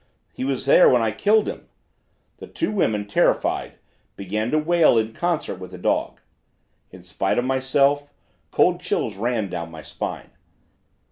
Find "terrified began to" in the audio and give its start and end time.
3.07-4.57